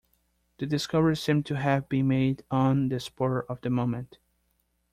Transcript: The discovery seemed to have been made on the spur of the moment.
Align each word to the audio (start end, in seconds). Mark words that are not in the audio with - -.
The 0.57 0.65
discovery 0.65 1.15
seemed 1.15 1.45
to 1.45 1.57
have 1.57 1.87
been 1.87 2.07
made 2.07 2.43
on 2.49 2.89
the 2.89 2.99
spur 2.99 3.41
of 3.41 3.61
the 3.61 3.69
moment. 3.69 4.17